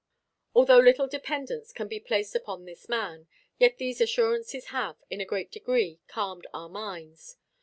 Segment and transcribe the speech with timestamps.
[0.55, 3.27] Although little dependence can be placed upon this man,
[3.59, 7.37] yet these assurances have, in a great degree, calmed our minds.